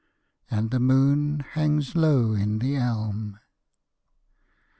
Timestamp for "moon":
0.79-1.41